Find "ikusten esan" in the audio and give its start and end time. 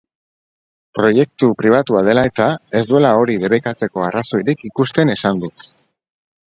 4.73-5.45